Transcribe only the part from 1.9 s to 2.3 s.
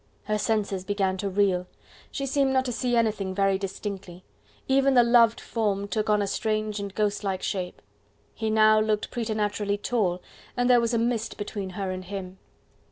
she